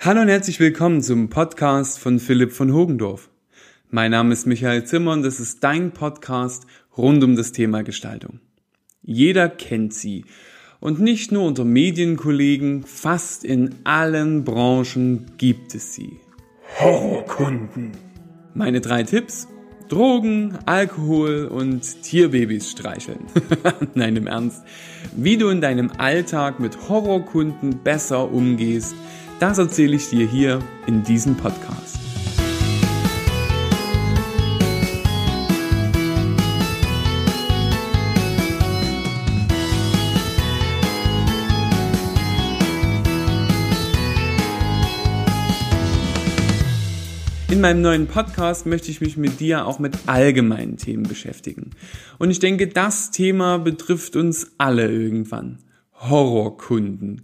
[0.00, 3.30] Hallo und herzlich willkommen zum Podcast von Philipp von Hogendorf.
[3.90, 8.38] Mein Name ist Michael Zimmer und das ist dein Podcast rund um das Thema Gestaltung.
[9.02, 10.24] Jeder kennt sie
[10.78, 16.20] und nicht nur unter Medienkollegen, fast in allen Branchen gibt es sie.
[16.78, 17.90] Horrorkunden.
[18.54, 19.48] Meine drei Tipps?
[19.88, 23.24] Drogen, Alkohol und Tierbabys streicheln.
[23.94, 24.62] Nein, im Ernst.
[25.16, 28.94] Wie du in deinem Alltag mit Horrorkunden besser umgehst,
[29.40, 31.98] das erzähle ich dir hier in diesem Podcast.
[47.50, 51.70] In meinem neuen Podcast möchte ich mich mit dir auch mit allgemeinen Themen beschäftigen.
[52.18, 55.58] Und ich denke, das Thema betrifft uns alle irgendwann.
[55.94, 57.22] Horrorkunden.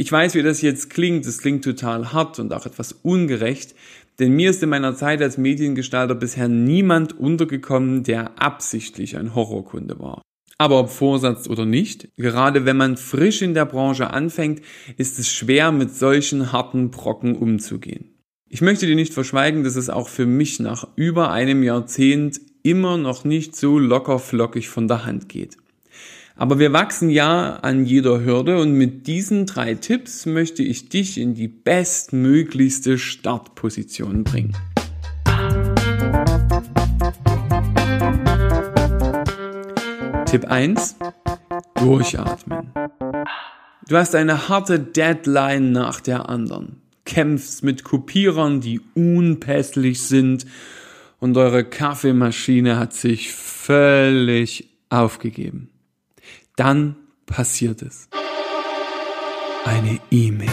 [0.00, 1.26] Ich weiß, wie das jetzt klingt.
[1.26, 3.74] Es klingt total hart und auch etwas ungerecht.
[4.20, 9.98] Denn mir ist in meiner Zeit als Mediengestalter bisher niemand untergekommen, der absichtlich ein Horrorkunde
[9.98, 10.22] war.
[10.56, 14.62] Aber ob Vorsatz oder nicht, gerade wenn man frisch in der Branche anfängt,
[14.98, 18.14] ist es schwer, mit solchen harten Brocken umzugehen.
[18.48, 22.98] Ich möchte dir nicht verschweigen, dass es auch für mich nach über einem Jahrzehnt immer
[22.98, 25.56] noch nicht so locker flockig von der Hand geht.
[26.38, 31.18] Aber wir wachsen ja an jeder Hürde und mit diesen drei Tipps möchte ich dich
[31.18, 34.56] in die bestmöglichste Startposition bringen.
[40.26, 40.96] Tipp 1.
[41.74, 42.72] Durchatmen.
[43.88, 50.46] Du hast eine harte Deadline nach der anderen kämpfst mit Kopierern, die unpässlich sind
[51.18, 55.70] und eure Kaffeemaschine hat sich völlig aufgegeben.
[56.58, 58.08] Dann passiert es.
[59.64, 60.50] Eine E-Mail.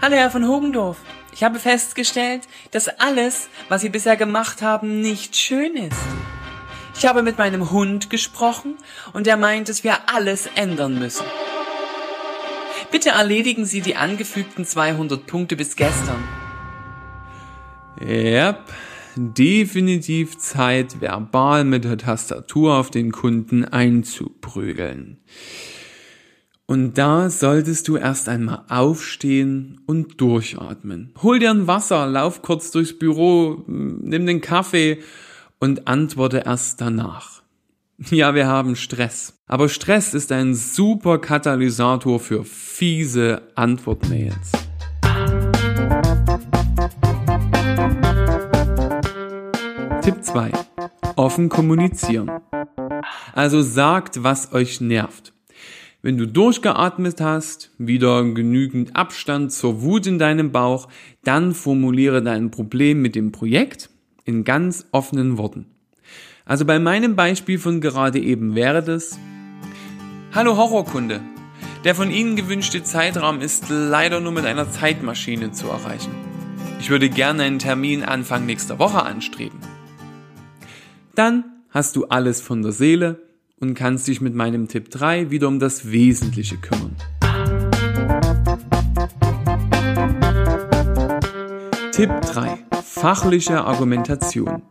[0.00, 0.98] Hallo Herr von Hogendorf.
[1.32, 5.98] Ich habe festgestellt, dass alles, was Sie bisher gemacht haben, nicht schön ist.
[6.96, 8.76] Ich habe mit meinem Hund gesprochen
[9.12, 11.26] und er meint, dass wir alles ändern müssen.
[12.92, 16.22] Bitte erledigen Sie die angefügten 200 Punkte bis gestern.
[18.00, 18.60] Yep,
[19.16, 25.18] definitiv Zeit, verbal mit der Tastatur auf den Kunden einzuprügeln.
[26.66, 31.12] Und da solltest du erst einmal aufstehen und durchatmen.
[31.20, 35.00] Hol dir ein Wasser, lauf kurz durchs Büro, nimm den Kaffee
[35.58, 37.40] und antworte erst danach.
[38.10, 39.34] Ja, wir haben Stress.
[39.46, 44.69] Aber Stress ist ein super Katalysator für fiese Antwortmails.
[51.20, 52.30] Offen kommunizieren.
[53.34, 55.34] Also sagt, was euch nervt.
[56.00, 60.88] Wenn du durchgeatmet hast, wieder genügend Abstand zur Wut in deinem Bauch,
[61.22, 63.90] dann formuliere dein Problem mit dem Projekt
[64.24, 65.66] in ganz offenen Worten.
[66.46, 69.18] Also bei meinem Beispiel von gerade eben wäre das,
[70.34, 71.20] Hallo Horrorkunde.
[71.84, 76.14] Der von Ihnen gewünschte Zeitraum ist leider nur mit einer Zeitmaschine zu erreichen.
[76.80, 79.58] Ich würde gerne einen Termin Anfang nächster Woche anstreben.
[81.20, 83.20] Dann hast du alles von der Seele
[83.58, 86.96] und kannst dich mit meinem Tipp 3 wieder um das Wesentliche kümmern.
[91.92, 92.64] Tipp 3.
[92.82, 94.62] Fachliche Argumentation.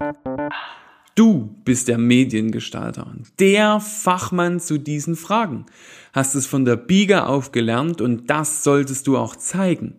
[1.13, 5.67] Du bist der Mediengestalter, der Fachmann zu diesen Fragen.
[6.13, 9.97] Hast es von der Biege auf gelernt und das solltest du auch zeigen.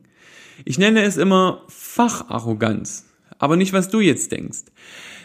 [0.64, 3.06] Ich nenne es immer Facharroganz,
[3.38, 4.64] aber nicht was du jetzt denkst.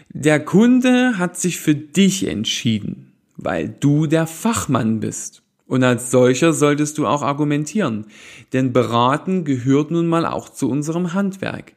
[0.10, 5.42] Der Kunde hat sich für dich entschieden, weil du der Fachmann bist.
[5.68, 8.06] Und als solcher solltest du auch argumentieren,
[8.54, 11.74] denn beraten gehört nun mal auch zu unserem Handwerk.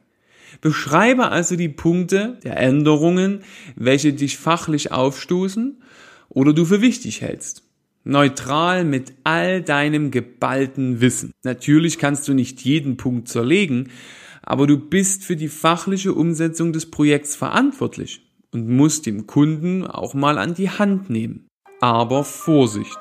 [0.61, 3.41] Beschreibe also die Punkte der Änderungen,
[3.75, 5.81] welche dich fachlich aufstoßen
[6.29, 7.63] oder du für wichtig hältst.
[8.03, 11.31] Neutral mit all deinem geballten Wissen.
[11.43, 13.89] Natürlich kannst du nicht jeden Punkt zerlegen,
[14.41, 20.13] aber du bist für die fachliche Umsetzung des Projekts verantwortlich und musst dem Kunden auch
[20.13, 21.47] mal an die Hand nehmen.
[21.81, 22.97] Aber Vorsicht!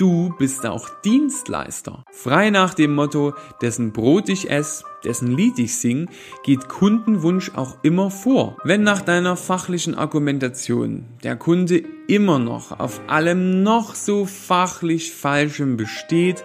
[0.00, 2.04] Du bist auch Dienstleister.
[2.10, 6.08] Frei nach dem Motto, dessen Brot ich esse, dessen Lied ich sing,
[6.42, 8.56] geht Kundenwunsch auch immer vor.
[8.64, 15.76] Wenn nach deiner fachlichen Argumentation der Kunde immer noch auf allem noch so fachlich Falschem
[15.76, 16.44] besteht,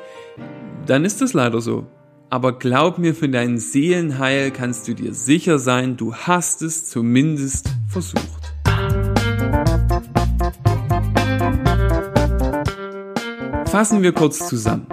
[0.85, 1.87] dann ist es leider so.
[2.29, 7.69] Aber glaub mir, für dein Seelenheil kannst du dir sicher sein, du hast es zumindest
[7.95, 8.51] versucht.
[13.67, 14.87] Fassen wir kurz zusammen.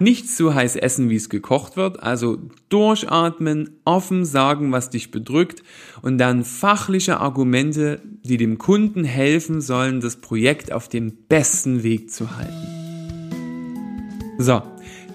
[0.00, 2.38] Nicht so heiß essen, wie es gekocht wird, also
[2.70, 5.62] durchatmen, offen sagen, was dich bedrückt
[6.02, 12.10] und dann fachliche Argumente, die dem Kunden helfen sollen, das Projekt auf dem besten Weg
[12.10, 12.66] zu halten.
[14.38, 14.62] So,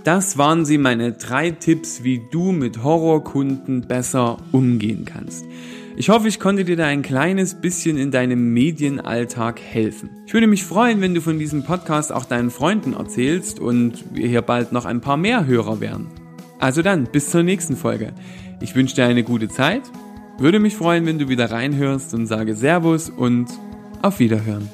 [0.05, 5.45] das waren sie meine drei Tipps, wie du mit Horrorkunden besser umgehen kannst.
[5.97, 10.09] Ich hoffe, ich konnte dir da ein kleines bisschen in deinem Medienalltag helfen.
[10.27, 14.27] Ich würde mich freuen, wenn du von diesem Podcast auch deinen Freunden erzählst und wir
[14.27, 16.07] hier bald noch ein paar mehr Hörer werden.
[16.59, 18.13] Also dann, bis zur nächsten Folge.
[18.61, 19.83] Ich wünsche dir eine gute Zeit,
[20.37, 23.47] würde mich freuen, wenn du wieder reinhörst und sage Servus und
[24.03, 24.69] auf Wiederhören.